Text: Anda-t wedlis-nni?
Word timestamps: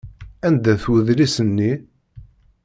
Anda-t 0.47 0.83
wedlis-nni? 0.91 1.71